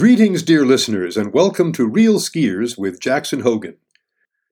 Greetings, 0.00 0.42
dear 0.42 0.64
listeners, 0.64 1.18
and 1.18 1.30
welcome 1.30 1.72
to 1.72 1.86
Real 1.86 2.14
Skiers 2.14 2.78
with 2.78 3.00
Jackson 3.00 3.40
Hogan. 3.40 3.76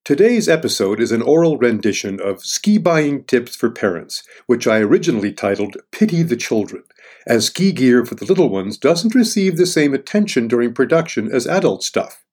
Today's 0.04 0.46
episode 0.46 1.00
is 1.00 1.10
an 1.10 1.22
oral 1.22 1.56
rendition 1.56 2.20
of 2.20 2.44
Ski 2.44 2.76
Buying 2.76 3.24
Tips 3.24 3.56
for 3.56 3.70
Parents, 3.70 4.22
which 4.44 4.66
I 4.66 4.80
originally 4.80 5.32
titled 5.32 5.78
Pity 5.90 6.22
the 6.22 6.36
Children, 6.36 6.82
as 7.26 7.46
ski 7.46 7.72
gear 7.72 8.04
for 8.04 8.14
the 8.14 8.26
little 8.26 8.50
ones 8.50 8.76
doesn't 8.76 9.14
receive 9.14 9.56
the 9.56 9.64
same 9.64 9.94
attention 9.94 10.48
during 10.48 10.74
production 10.74 11.32
as 11.32 11.46
adult 11.46 11.82
stuff. 11.82 12.26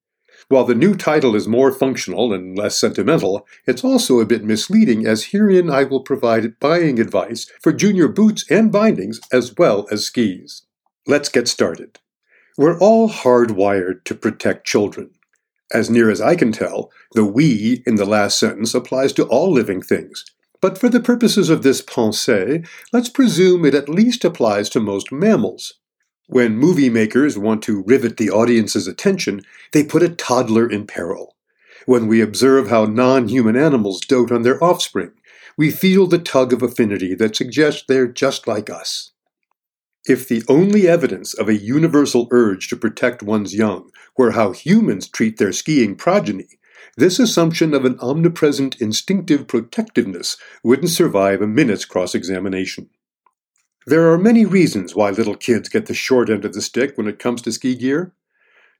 While 0.49 0.65
the 0.65 0.75
new 0.75 0.93
title 0.93 1.37
is 1.37 1.47
more 1.47 1.71
functional 1.71 2.33
and 2.33 2.57
less 2.57 2.77
sentimental, 2.77 3.47
it's 3.65 3.85
also 3.85 4.19
a 4.19 4.25
bit 4.25 4.43
misleading 4.43 5.07
as 5.07 5.27
herein 5.27 5.69
I 5.69 5.85
will 5.85 6.01
provide 6.01 6.59
buying 6.59 6.99
advice 6.99 7.49
for 7.61 7.71
junior 7.71 8.09
boots 8.09 8.43
and 8.51 8.73
bindings 8.73 9.21
as 9.31 9.55
well 9.57 9.87
as 9.89 10.03
skis. 10.03 10.63
Let's 11.07 11.29
get 11.29 11.47
started. 11.47 11.99
We're 12.57 12.79
all 12.79 13.09
hardwired 13.09 14.05
to 14.05 14.15
protect 14.15 14.65
children. 14.65 15.09
As 15.73 15.89
near 15.89 16.09
as 16.09 16.21
I 16.21 16.37
can 16.37 16.53
tell, 16.53 16.89
the 17.11 17.25
we 17.25 17.83
in 17.85 17.95
the 17.95 18.05
last 18.05 18.39
sentence 18.39 18.73
applies 18.73 19.11
to 19.13 19.25
all 19.25 19.51
living 19.51 19.81
things. 19.81 20.23
But 20.61 20.77
for 20.77 20.87
the 20.87 21.01
purposes 21.01 21.49
of 21.49 21.63
this 21.63 21.81
pensée, 21.81 22.65
let's 22.93 23.09
presume 23.09 23.65
it 23.65 23.75
at 23.75 23.89
least 23.89 24.23
applies 24.23 24.69
to 24.69 24.79
most 24.79 25.11
mammals. 25.11 25.73
When 26.27 26.57
movie 26.57 26.89
makers 26.89 27.37
want 27.37 27.61
to 27.63 27.83
rivet 27.85 28.15
the 28.15 28.29
audience's 28.29 28.87
attention, 28.87 29.41
they 29.73 29.83
put 29.83 30.01
a 30.01 30.07
toddler 30.07 30.69
in 30.69 30.87
peril. 30.87 31.35
When 31.85 32.07
we 32.07 32.21
observe 32.21 32.69
how 32.69 32.85
non 32.85 33.27
human 33.27 33.57
animals 33.57 33.99
dote 33.99 34.31
on 34.31 34.43
their 34.43 34.63
offspring, 34.63 35.11
we 35.57 35.71
feel 35.71 36.07
the 36.07 36.19
tug 36.19 36.53
of 36.53 36.63
affinity 36.63 37.15
that 37.15 37.35
suggests 37.35 37.83
they're 37.85 38.07
just 38.07 38.47
like 38.47 38.69
us. 38.69 39.11
If 40.07 40.27
the 40.27 40.43
only 40.47 40.87
evidence 40.87 41.33
of 41.33 41.49
a 41.49 41.57
universal 41.57 42.27
urge 42.29 42.67
to 42.69 42.77
protect 42.77 43.23
one's 43.23 43.55
young 43.55 43.89
were 44.15 44.31
how 44.31 44.51
humans 44.51 45.07
treat 45.07 45.37
their 45.37 45.51
skiing 45.51 45.95
progeny, 45.95 46.59
this 46.95 47.17
assumption 47.17 47.73
of 47.73 47.85
an 47.85 47.97
omnipresent 47.99 48.79
instinctive 48.79 49.47
protectiveness 49.47 50.37
wouldn't 50.63 50.91
survive 50.91 51.41
a 51.41 51.47
minute's 51.47 51.85
cross 51.85 52.13
examination. 52.13 52.89
There 53.87 54.11
are 54.11 54.17
many 54.17 54.45
reasons 54.45 54.95
why 54.95 55.09
little 55.09 55.35
kids 55.35 55.69
get 55.69 55.87
the 55.87 55.95
short 55.95 56.29
end 56.29 56.45
of 56.45 56.53
the 56.53 56.61
stick 56.61 56.97
when 56.97 57.07
it 57.07 57.17
comes 57.17 57.41
to 57.41 57.51
ski 57.51 57.75
gear. 57.75 58.13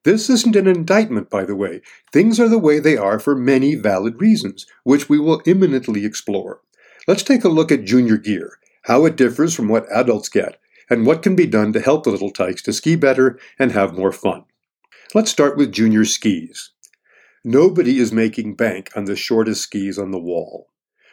This 0.04 0.30
isn't 0.30 0.56
an 0.56 0.68
indictment, 0.68 1.32
by 1.32 1.44
the 1.44 1.56
way. 1.56 1.82
Things 2.14 2.40
are 2.40 2.48
the 2.48 2.60
way 2.60 2.80
they 2.80 2.98
are 2.98 3.20
for 3.20 3.36
many 3.36 3.74
valid 3.74 4.22
reasons, 4.22 4.68
which 4.84 5.10
we 5.10 5.20
will 5.20 5.42
imminently 5.48 6.06
explore. 6.06 6.62
Let's 7.08 7.24
take 7.24 7.44
a 7.44 7.50
look 7.50 7.72
at 7.72 7.84
junior 7.84 8.18
gear, 8.18 8.60
how 8.84 9.06
it 9.06 9.16
differs 9.16 9.56
from 9.56 9.68
what 9.68 9.92
adults 9.92 10.30
get, 10.30 10.60
and 10.90 11.06
what 11.06 11.24
can 11.24 11.36
be 11.36 11.46
done 11.46 11.74
to 11.74 11.82
help 11.82 12.04
the 12.04 12.12
little 12.12 12.32
tykes 12.32 12.62
to 12.64 12.74
ski 12.74 12.96
better 12.96 13.40
and 13.58 13.72
have 13.72 13.98
more 13.98 14.12
fun. 14.12 14.44
Let's 15.14 15.32
start 15.32 15.58
with 15.58 15.72
junior 15.72 16.06
skis. 16.06 16.72
Nobody 17.44 18.00
is 18.00 18.12
making 18.12 18.56
bank 18.56 18.92
on 18.96 19.06
the 19.06 19.16
shortest 19.16 19.62
skis 19.62 20.00
on 20.00 20.12
the 20.12 20.20
wall. 20.20 20.70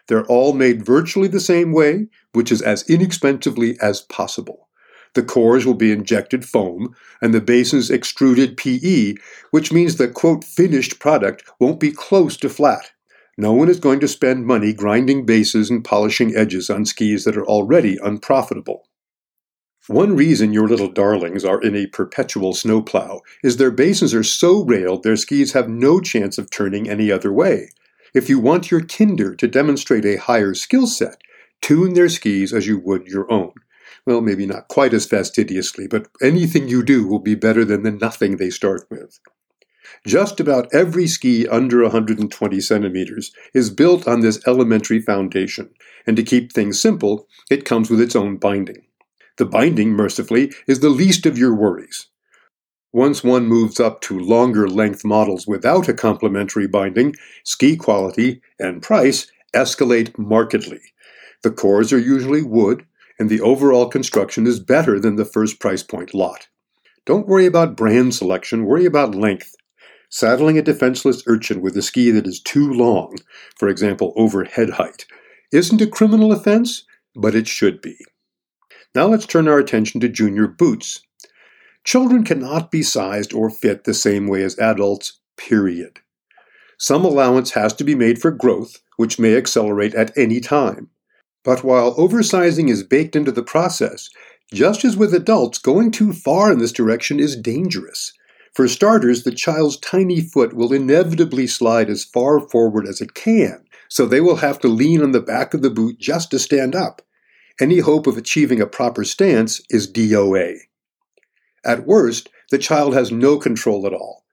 They're 0.09 0.27
all 0.27 0.53
made 0.53 0.84
virtually 0.84 1.28
the 1.28 1.41
same 1.41 1.73
way, 1.73 2.09
which 2.33 2.50
is 2.50 2.62
as 2.62 2.89
inexpensively 2.89 3.78
as 3.81 4.00
possible. 4.00 4.69
The 5.15 5.23
cores 5.23 5.67
will 5.67 5.75
be 5.75 5.93
injected 5.93 6.45
foam, 6.45 6.95
and 7.20 7.34
the 7.34 7.41
bases 7.41 7.91
extruded 7.91 8.56
PE, 8.56 9.15
which 9.50 9.73
means 9.73 9.97
the 9.97 10.09
quote 10.09 10.43
finished 10.43 10.98
product 10.98 11.45
won't 11.61 11.78
be 11.78 11.93
close 11.93 12.37
to 12.39 12.48
flat. 12.48 12.93
No 13.37 13.53
one 13.53 13.69
is 13.69 13.78
going 13.78 14.00
to 14.00 14.09
spend 14.09 14.47
money 14.47 14.73
grinding 14.73 15.27
bases 15.27 15.70
and 15.70 15.84
polishing 15.84 16.34
edges 16.34 16.70
on 16.70 16.87
skis 16.87 17.25
that 17.25 17.37
are 17.37 17.47
already 17.47 17.98
unprofitable. 18.03 18.89
One 19.88 20.14
reason 20.14 20.52
your 20.52 20.69
little 20.69 20.88
darlings 20.88 21.44
are 21.44 21.61
in 21.61 21.75
a 21.75 21.88
perpetual 21.88 22.55
snowplow 22.55 23.20
is 23.42 23.56
their 23.56 23.72
bases 23.72 24.14
are 24.14 24.22
so 24.22 24.62
railed 24.64 25.02
their 25.02 25.16
skis 25.16 25.55
have 25.55 25.69
no 25.69 25.98
chance 25.98 26.38
of 26.38 26.50
turning 26.50 26.88
any 26.88 27.11
other 27.11 27.33
way. 27.33 27.70
If 28.14 28.28
you 28.28 28.38
want 28.38 28.70
your 28.70 28.84
kinder 28.84 29.34
to 29.34 29.48
demonstrate 29.48 30.05
a 30.05 30.20
higher 30.20 30.55
skill 30.55 30.87
set, 30.87 31.21
tune 31.60 31.94
their 31.94 32.09
skis 32.09 32.53
as 32.53 32.69
you 32.69 32.78
would 32.78 33.09
your 33.09 33.31
own. 33.32 33.54
Well, 34.06 34.21
maybe 34.21 34.47
not 34.47 34.69
quite 34.69 34.94
as 34.94 35.04
fastidiously, 35.04 35.88
but 35.88 36.06
anything 36.22 36.69
you 36.69 36.84
do 36.84 37.04
will 37.04 37.19
be 37.19 37.34
better 37.34 37.65
than 37.65 37.82
the 37.82 37.91
nothing 37.91 38.37
they 38.37 38.50
start 38.50 38.87
with. 38.88 39.19
Just 40.06 40.38
about 40.38 40.72
every 40.72 41.09
ski 41.09 41.48
under 41.48 41.82
120 41.82 42.60
centimeters 42.60 43.32
is 43.53 43.71
built 43.71 44.06
on 44.06 44.21
this 44.21 44.41
elementary 44.47 45.00
foundation, 45.00 45.71
and 46.06 46.16
to 46.16 46.22
keep 46.22 46.53
things 46.53 46.81
simple, 46.81 47.26
it 47.50 47.65
comes 47.65 47.91
with 47.91 48.00
its 48.00 48.15
own 48.15 48.37
binding. 48.37 48.84
The 49.38 49.47
binding, 49.47 49.91
mercifully, 49.91 50.53
is 50.66 50.81
the 50.81 50.91
least 50.91 51.26
of 51.26 51.38
your 51.38 51.54
worries. 51.54 52.09
Once 52.93 53.25
one 53.25 53.47
moves 53.47 53.81
up 53.81 54.03
to 54.03 54.19
longer 54.19 54.69
length 54.69 55.04
models 55.04 55.47
without 55.47 55.88
a 55.88 55.94
complementary 55.94 56.66
binding, 56.66 57.15
ski 57.42 57.76
quality 57.76 58.42
and 58.59 58.82
price 58.82 59.32
escalate 59.54 60.16
markedly. 60.19 60.81
The 61.42 61.50
cores 61.50 61.92
are 61.92 61.98
usually 61.98 62.42
wood, 62.42 62.84
and 63.19 63.31
the 63.31 63.41
overall 63.41 63.88
construction 63.88 64.47
is 64.47 64.60
better 64.60 65.00
than 65.00 65.16
the 65.16 65.25
first 65.25 65.60
price 65.60 65.82
point 65.82 66.12
lot. 66.12 66.48
Don't 67.06 67.26
worry 67.26 67.47
about 67.47 67.76
brand 67.76 68.15
selection, 68.15 68.65
worry 68.65 68.84
about 68.84 69.15
length. 69.15 69.54
Saddling 70.10 70.59
a 70.59 70.62
defenseless 70.62 71.22
urchin 71.26 71.62
with 71.62 71.76
a 71.76 71.82
ski 71.82 72.10
that 72.10 72.26
is 72.26 72.41
too 72.41 72.71
long, 72.71 73.16
for 73.56 73.69
example, 73.69 74.12
over 74.15 74.44
head 74.44 74.71
height, 74.71 75.06
isn't 75.50 75.81
a 75.81 75.87
criminal 75.87 76.32
offense, 76.32 76.84
but 77.15 77.34
it 77.34 77.48
should 77.48 77.81
be. 77.81 77.97
Now 78.94 79.06
let's 79.06 79.25
turn 79.25 79.48
our 79.48 79.58
attention 79.58 80.03
to 80.03 80.08
junior 80.08 80.47
boots. 80.47 81.00
Children 81.82 82.25
cannot 82.25 82.70
be 82.70 82.82
sized 82.82 83.32
or 83.32 83.48
fit 83.48 83.84
the 83.84 83.94
same 83.94 84.26
way 84.26 84.42
as 84.42 84.58
adults, 84.58 85.19
period. 85.38 86.00
Some 86.78 87.03
allowance 87.03 87.53
has 87.53 87.72
to 87.75 87.84
be 87.84 87.94
made 87.94 88.20
for 88.20 88.30
growth, 88.30 88.80
which 88.98 89.19
may 89.19 89.34
accelerate 89.34 89.94
at 89.94 90.16
any 90.16 90.41
time. 90.41 90.91
But 91.42 91.64
while 91.64 91.97
oversizing 91.97 92.69
is 92.69 92.82
baked 92.82 93.16
into 93.16 93.32
the 93.32 93.42
process, 93.42 94.10
just 94.53 94.84
as 94.84 94.94
with 94.94 95.14
adults, 95.14 95.59
going 95.59 95.91
too 95.91 96.12
far 96.12 96.53
in 96.53 96.59
this 96.59 96.72
direction 96.72 97.19
is 97.19 97.34
dangerous. 97.34 98.12
For 98.53 98.69
starters, 98.69 99.22
the 99.22 99.32
child's 99.32 99.78
tiny 99.78 100.20
foot 100.20 100.53
will 100.53 100.74
inevitably 100.74 101.47
slide 101.47 101.88
as 101.88 102.04
far 102.04 102.41
forward 102.41 102.86
as 102.86 103.00
it 103.00 103.14
can, 103.14 103.64
so 103.88 104.04
they 104.04 104.20
will 104.20 104.36
have 104.36 104.59
to 104.60 104.69
lean 104.69 105.03
on 105.03 105.12
the 105.12 105.22
back 105.22 105.54
of 105.54 105.62
the 105.62 105.70
boot 105.70 105.98
just 105.98 106.30
to 106.32 106.38
stand 106.38 106.74
up 106.74 107.00
any 107.61 107.81
hope 107.81 108.07
of 108.07 108.17
achieving 108.17 108.61
a 108.61 108.67
proper 108.67 109.05
stance 109.05 109.61
is 109.71 109.91
DOA. 109.91 110.59
At 111.65 111.87
worst, 111.87 112.29
the 112.51 112.59
child 112.59 112.95
has 112.95 113.13
no 113.13 113.39
control 113.39 113.87
at 113.87 113.93
all. 113.93 114.25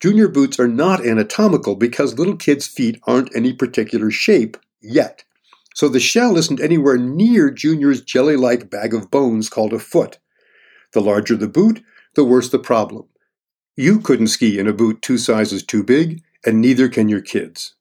Junior 0.00 0.28
boots 0.28 0.60
are 0.60 0.68
not 0.68 1.04
anatomical 1.04 1.74
because 1.74 2.18
little 2.18 2.36
kids' 2.36 2.66
feet 2.66 3.00
aren't 3.06 3.34
any 3.34 3.52
particular 3.52 4.10
shape 4.10 4.56
yet. 4.80 5.24
So 5.74 5.88
the 5.88 6.00
shell 6.00 6.36
isn't 6.36 6.60
anywhere 6.60 6.96
near 6.96 7.50
Junior's 7.50 8.00
jelly 8.00 8.36
like 8.36 8.70
bag 8.70 8.94
of 8.94 9.10
bones 9.10 9.48
called 9.48 9.72
a 9.72 9.78
foot. 9.78 10.18
The 10.92 11.00
larger 11.00 11.36
the 11.36 11.48
boot, 11.48 11.82
the 12.14 12.24
worse 12.24 12.48
the 12.48 12.58
problem. 12.58 13.06
You 13.76 14.00
couldn't 14.00 14.28
ski 14.28 14.58
in 14.58 14.66
a 14.66 14.72
boot 14.72 15.02
two 15.02 15.18
sizes 15.18 15.62
too 15.62 15.82
big, 15.82 16.22
and 16.46 16.60
neither 16.60 16.88
can 16.88 17.08
your 17.08 17.20
kids. 17.20 17.74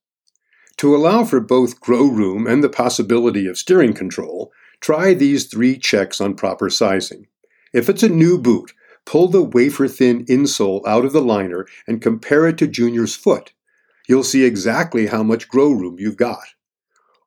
To 0.77 0.93
allow 0.93 1.23
for 1.23 1.39
both 1.39 1.79
grow 1.79 2.07
room 2.07 2.47
and 2.47 2.61
the 2.61 2.69
possibility 2.69 3.47
of 3.47 3.57
steering 3.57 3.93
control, 3.93 4.51
Try 4.85 5.15
these 5.15 5.45
three 5.45 5.79
checks 5.79 6.21
on 6.21 6.35
proper 6.35 6.69
sizing. 6.69 7.25
If 7.73 7.89
it's 7.89 8.03
a 8.03 8.07
new 8.07 8.37
boot, 8.37 8.71
pull 9.03 9.27
the 9.27 9.41
wafer 9.41 9.87
thin 9.87 10.23
insole 10.25 10.85
out 10.85 11.05
of 11.05 11.11
the 11.11 11.23
liner 11.23 11.65
and 11.87 12.03
compare 12.03 12.47
it 12.47 12.59
to 12.59 12.67
Junior's 12.67 13.15
foot. 13.15 13.51
You'll 14.07 14.23
see 14.23 14.45
exactly 14.45 15.07
how 15.07 15.23
much 15.23 15.47
grow 15.47 15.71
room 15.71 15.95
you've 15.97 16.17
got. 16.17 16.45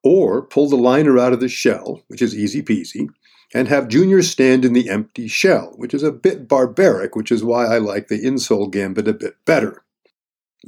Or 0.04 0.40
pull 0.40 0.68
the 0.68 0.76
liner 0.76 1.18
out 1.18 1.32
of 1.32 1.40
the 1.40 1.48
shell, 1.48 2.04
which 2.06 2.22
is 2.22 2.32
easy 2.32 2.62
peasy, 2.62 3.08
and 3.52 3.66
have 3.66 3.88
Junior 3.88 4.22
stand 4.22 4.64
in 4.64 4.72
the 4.72 4.88
empty 4.88 5.26
shell, 5.26 5.72
which 5.74 5.92
is 5.92 6.04
a 6.04 6.12
bit 6.12 6.46
barbaric, 6.46 7.16
which 7.16 7.32
is 7.32 7.42
why 7.42 7.66
I 7.66 7.78
like 7.78 8.06
the 8.06 8.22
insole 8.22 8.70
gambit 8.70 9.08
a 9.08 9.12
bit 9.12 9.34
better. 9.44 9.82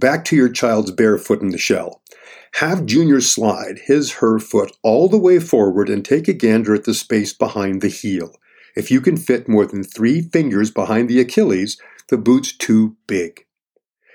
Back 0.00 0.24
to 0.24 0.34
your 0.34 0.48
child's 0.48 0.90
bare 0.90 1.18
foot 1.18 1.40
in 1.40 1.50
the 1.50 1.56
shell. 1.56 2.02
Have 2.54 2.86
Junior 2.86 3.20
slide 3.20 3.80
his 3.84 4.14
her 4.14 4.38
foot 4.38 4.76
all 4.82 5.08
the 5.08 5.18
way 5.18 5.38
forward 5.38 5.88
and 5.88 6.04
take 6.04 6.28
a 6.28 6.32
gander 6.32 6.74
at 6.74 6.84
the 6.84 6.94
space 6.94 7.32
behind 7.32 7.80
the 7.80 7.88
heel. 7.88 8.34
If 8.76 8.90
you 8.90 9.00
can 9.00 9.16
fit 9.16 9.48
more 9.48 9.66
than 9.66 9.82
three 9.82 10.22
fingers 10.22 10.70
behind 10.70 11.08
the 11.08 11.20
Achilles, 11.20 11.80
the 12.08 12.18
boot's 12.18 12.52
too 12.52 12.96
big. 13.06 13.46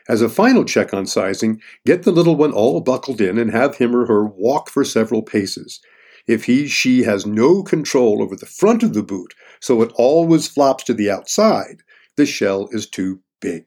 As 0.07 0.21
a 0.21 0.29
final 0.29 0.63
check 0.63 0.93
on 0.93 1.07
sizing, 1.07 1.59
get 1.85 2.03
the 2.03 2.11
little 2.11 2.35
one 2.35 2.51
all 2.51 2.79
buckled 2.81 3.19
in 3.19 3.39
and 3.39 3.51
have 3.51 3.77
him 3.77 3.95
or 3.95 4.05
her 4.05 4.25
walk 4.25 4.69
for 4.69 4.85
several 4.85 5.23
paces. 5.23 5.81
If 6.27 6.45
he, 6.45 6.67
she 6.67 7.03
has 7.03 7.25
no 7.25 7.63
control 7.63 8.21
over 8.21 8.35
the 8.35 8.45
front 8.45 8.83
of 8.83 8.93
the 8.93 9.03
boot, 9.03 9.33
so 9.59 9.81
it 9.81 9.91
always 9.95 10.47
flops 10.47 10.83
to 10.85 10.93
the 10.93 11.09
outside, 11.09 11.81
the 12.15 12.25
shell 12.25 12.67
is 12.71 12.87
too 12.87 13.21
big. 13.41 13.65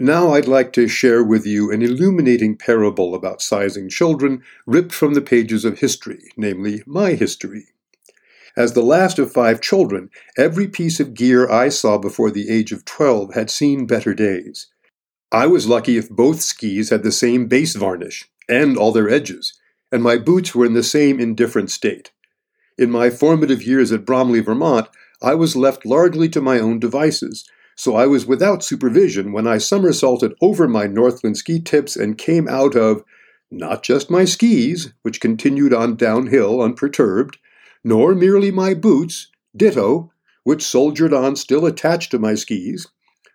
Now 0.00 0.30
I'd 0.34 0.46
like 0.46 0.72
to 0.74 0.86
share 0.86 1.24
with 1.24 1.44
you 1.44 1.72
an 1.72 1.82
illuminating 1.82 2.56
parable 2.56 3.16
about 3.16 3.42
sizing 3.42 3.88
children 3.88 4.44
ripped 4.64 4.92
from 4.92 5.14
the 5.14 5.20
pages 5.20 5.64
of 5.64 5.80
history, 5.80 6.30
namely 6.36 6.84
my 6.86 7.14
history. 7.14 7.66
As 8.56 8.74
the 8.74 8.82
last 8.82 9.18
of 9.18 9.32
five 9.32 9.60
children, 9.60 10.10
every 10.36 10.68
piece 10.68 11.00
of 11.00 11.14
gear 11.14 11.50
I 11.50 11.68
saw 11.68 11.98
before 11.98 12.30
the 12.30 12.48
age 12.48 12.70
of 12.70 12.84
12 12.84 13.34
had 13.34 13.50
seen 13.50 13.86
better 13.86 14.14
days. 14.14 14.68
I 15.32 15.48
was 15.48 15.66
lucky 15.66 15.96
if 15.96 16.08
both 16.08 16.42
skis 16.42 16.90
had 16.90 17.02
the 17.02 17.10
same 17.10 17.46
base 17.46 17.74
varnish 17.74 18.30
and 18.48 18.76
all 18.76 18.92
their 18.92 19.10
edges, 19.10 19.58
and 19.90 20.00
my 20.00 20.16
boots 20.16 20.54
were 20.54 20.64
in 20.64 20.74
the 20.74 20.84
same 20.84 21.18
indifferent 21.18 21.72
state. 21.72 22.12
In 22.78 22.88
my 22.88 23.10
formative 23.10 23.64
years 23.64 23.90
at 23.90 24.04
Bromley, 24.04 24.40
Vermont, 24.40 24.86
I 25.20 25.34
was 25.34 25.56
left 25.56 25.84
largely 25.84 26.28
to 26.28 26.40
my 26.40 26.60
own 26.60 26.78
devices, 26.78 27.50
so 27.78 27.94
I 27.94 28.06
was 28.06 28.26
without 28.26 28.64
supervision 28.64 29.30
when 29.30 29.46
I 29.46 29.58
somersaulted 29.58 30.34
over 30.40 30.66
my 30.66 30.88
Northland 30.88 31.36
ski 31.36 31.60
tips 31.60 31.94
and 31.94 32.18
came 32.18 32.48
out 32.48 32.74
of 32.74 33.04
not 33.52 33.84
just 33.84 34.10
my 34.10 34.24
skis, 34.24 34.92
which 35.02 35.20
continued 35.20 35.72
on 35.72 35.94
downhill 35.94 36.60
unperturbed, 36.60 37.38
nor 37.84 38.16
merely 38.16 38.50
my 38.50 38.74
boots, 38.74 39.30
ditto, 39.56 40.10
which 40.42 40.64
soldiered 40.64 41.12
on 41.12 41.36
still 41.36 41.64
attached 41.66 42.10
to 42.10 42.18
my 42.18 42.34
skis, 42.34 42.88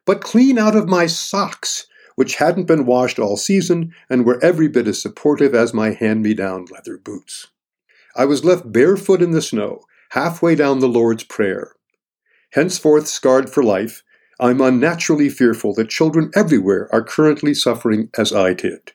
but 0.06 0.20
clean 0.20 0.60
out 0.60 0.76
of 0.76 0.90
my 0.90 1.06
socks, 1.06 1.88
which 2.18 2.36
hadn't 2.36 2.66
been 2.66 2.86
washed 2.86 3.20
all 3.20 3.38
season 3.38 3.94
and 4.10 4.26
were 4.26 4.44
every 4.44 4.68
bit 4.68 4.90
as 4.90 5.02
supportive 5.02 5.56
as 5.56 5.74
my 5.74 5.92
hand 5.92 6.22
me 6.22 6.34
down 6.34 6.66
leather 6.70 6.98
boots. 6.98 7.48
I 8.14 8.26
was 8.26 8.44
left 8.44 8.70
barefoot 8.70 9.22
in 9.22 9.32
the 9.32 9.42
snow, 9.42 9.84
halfway 10.10 10.56
down 10.56 10.80
the 10.80 10.90
Lord's 10.90 11.24
Prayer. 11.24 11.72
Henceforth 12.52 13.08
scarred 13.08 13.50
for 13.50 13.64
life, 13.64 14.04
I'm 14.40 14.62
unnaturally 14.62 15.30
fearful 15.30 15.74
that 15.76 15.90
children 15.90 16.32
everywhere 16.36 16.90
are 16.92 17.04
currently 17.04 17.54
suffering 17.54 18.10
as 18.18 18.34
I 18.34 18.54
did. 18.54 18.94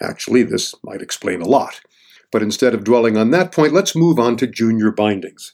Actually, 0.00 0.42
this 0.42 0.74
might 0.82 1.02
explain 1.02 1.40
a 1.40 1.48
lot. 1.48 1.80
But 2.30 2.42
instead 2.42 2.74
of 2.74 2.84
dwelling 2.84 3.16
on 3.16 3.30
that 3.30 3.52
point, 3.52 3.72
let's 3.72 3.94
move 3.94 4.18
on 4.18 4.36
to 4.38 4.46
junior 4.46 4.90
bindings. 4.90 5.52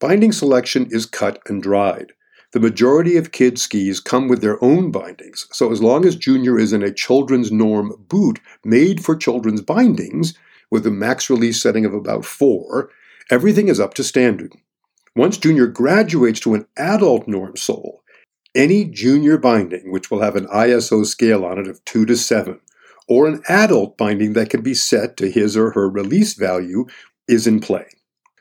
Binding 0.00 0.32
selection 0.32 0.88
is 0.90 1.06
cut 1.06 1.40
and 1.46 1.62
dried. 1.62 2.12
The 2.52 2.60
majority 2.60 3.16
of 3.16 3.30
kids' 3.30 3.62
skis 3.62 4.00
come 4.00 4.26
with 4.26 4.40
their 4.40 4.62
own 4.64 4.90
bindings, 4.90 5.46
so 5.52 5.70
as 5.70 5.80
long 5.80 6.04
as 6.04 6.16
Junior 6.16 6.58
is 6.58 6.72
in 6.72 6.82
a 6.82 6.92
children's 6.92 7.52
norm 7.52 7.92
boot 8.08 8.40
made 8.64 9.04
for 9.04 9.14
children's 9.14 9.60
bindings, 9.60 10.34
with 10.68 10.84
a 10.84 10.90
max 10.90 11.30
release 11.30 11.62
setting 11.62 11.84
of 11.84 11.94
about 11.94 12.24
4, 12.24 12.90
everything 13.30 13.68
is 13.68 13.78
up 13.78 13.94
to 13.94 14.02
standard. 14.02 14.52
Once 15.14 15.36
Junior 15.36 15.68
graduates 15.68 16.40
to 16.40 16.54
an 16.54 16.66
adult 16.76 17.28
norm 17.28 17.56
sole, 17.56 18.02
any 18.54 18.84
junior 18.84 19.38
binding, 19.38 19.92
which 19.92 20.10
will 20.10 20.22
have 20.22 20.36
an 20.36 20.46
ISO 20.46 21.06
scale 21.06 21.44
on 21.44 21.58
it 21.58 21.68
of 21.68 21.84
2 21.84 22.06
to 22.06 22.16
7, 22.16 22.60
or 23.08 23.26
an 23.26 23.42
adult 23.48 23.96
binding 23.96 24.32
that 24.34 24.50
can 24.50 24.62
be 24.62 24.74
set 24.74 25.16
to 25.16 25.30
his 25.30 25.56
or 25.56 25.72
her 25.72 25.88
release 25.88 26.34
value 26.34 26.86
is 27.28 27.46
in 27.46 27.60
play. 27.60 27.86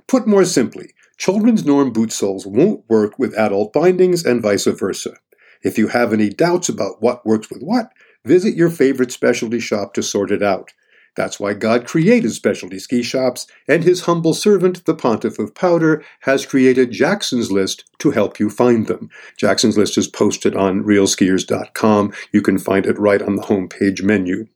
Put 0.08 0.28
more 0.28 0.46
simply, 0.46 0.94
children's 1.18 1.66
norm 1.66 1.92
boot 1.92 2.12
soles 2.12 2.48
won't 2.48 2.84
work 2.90 3.20
with 3.20 3.38
adult 3.38 3.74
bindings 3.74 4.26
and 4.26 4.42
vice 4.42 4.66
versa. 4.66 5.18
If 5.62 5.78
you 5.78 5.90
have 5.90 6.14
any 6.14 6.30
doubts 6.30 6.70
about 6.70 7.02
what 7.02 7.26
works 7.26 7.50
with 7.50 7.62
what, 7.62 7.92
visit 8.26 8.56
your 8.56 8.70
favorite 8.70 9.12
specialty 9.12 9.60
shop 9.60 9.94
to 9.94 10.04
sort 10.04 10.32
it 10.32 10.42
out. 10.42 10.72
That's 11.16 11.40
why 11.40 11.54
God 11.54 11.86
created 11.86 12.32
specialty 12.32 12.80
ski 12.80 13.04
shops, 13.04 13.48
and 13.68 13.84
his 13.84 14.02
humble 14.02 14.34
servant, 14.34 14.86
the 14.86 14.96
Pontiff 14.96 15.40
of 15.40 15.56
Powder, 15.56 16.04
has 16.22 16.46
created 16.46 16.92
Jackson's 16.92 17.52
List 17.52 17.86
to 18.00 18.12
help 18.12 18.40
you 18.40 18.50
find 18.50 18.88
them. 18.88 19.10
Jackson's 19.38 19.78
List 19.78 19.98
is 19.98 20.08
posted 20.08 20.56
on 20.56 20.84
realskiers.com. 20.84 22.14
You 22.32 22.42
can 22.42 22.58
find 22.58 22.86
it 22.86 23.00
right 23.00 23.22
on 23.22 23.36
the 23.36 23.44
homepage 23.44 24.04
menu. 24.04 24.48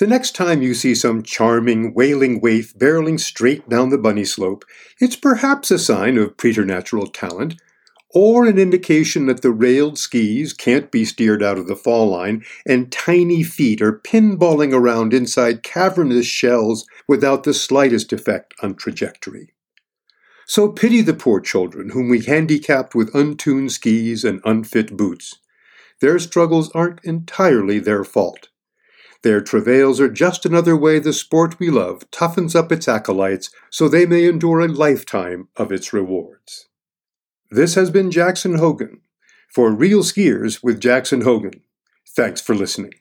The 0.00 0.06
next 0.06 0.34
time 0.34 0.62
you 0.62 0.72
see 0.72 0.94
some 0.94 1.22
charming, 1.22 1.92
wailing 1.92 2.40
waif 2.40 2.72
barreling 2.78 3.20
straight 3.20 3.68
down 3.68 3.90
the 3.90 3.98
bunny 3.98 4.24
slope, 4.24 4.64
it's 4.98 5.14
perhaps 5.14 5.70
a 5.70 5.78
sign 5.78 6.16
of 6.16 6.38
preternatural 6.38 7.06
talent, 7.08 7.60
or 8.12 8.46
an 8.46 8.58
indication 8.58 9.26
that 9.26 9.42
the 9.42 9.50
railed 9.50 9.98
skis 9.98 10.52
can't 10.52 10.90
be 10.90 11.04
steered 11.04 11.42
out 11.42 11.58
of 11.58 11.66
the 11.66 11.76
fall 11.76 12.08
line, 12.08 12.44
and 12.66 12.90
tiny 12.90 13.42
feet 13.42 13.80
are 13.80 14.00
pinballing 14.00 14.72
around 14.72 15.14
inside 15.14 15.62
cavernous 15.62 16.26
shells 16.26 16.86
without 17.06 17.44
the 17.44 17.54
slightest 17.54 18.12
effect 18.12 18.54
on 18.62 18.74
trajectory. 18.74 19.52
So 20.46 20.68
pity 20.68 21.00
the 21.00 21.14
poor 21.14 21.40
children 21.40 21.90
whom 21.90 22.08
we 22.08 22.22
handicapped 22.22 22.94
with 22.94 23.14
untuned 23.14 23.70
skis 23.70 24.24
and 24.24 24.40
unfit 24.44 24.96
boots. 24.96 25.38
Their 26.00 26.18
struggles 26.18 26.72
aren't 26.72 27.04
entirely 27.04 27.78
their 27.78 28.02
fault. 28.02 28.48
Their 29.22 29.42
travails 29.42 30.00
are 30.00 30.08
just 30.08 30.46
another 30.46 30.76
way 30.76 30.98
the 30.98 31.12
sport 31.12 31.58
we 31.60 31.70
love 31.70 32.10
toughens 32.10 32.56
up 32.56 32.72
its 32.72 32.88
acolytes 32.88 33.50
so 33.68 33.86
they 33.86 34.06
may 34.06 34.24
endure 34.24 34.60
a 34.60 34.66
lifetime 34.66 35.48
of 35.56 35.70
its 35.70 35.92
rewards. 35.92 36.69
This 37.52 37.74
has 37.74 37.90
been 37.90 38.12
Jackson 38.12 38.58
Hogan 38.58 39.00
for 39.52 39.72
Real 39.72 40.04
Skiers 40.04 40.62
with 40.62 40.80
Jackson 40.80 41.22
Hogan. 41.22 41.62
Thanks 42.08 42.40
for 42.40 42.54
listening. 42.54 42.99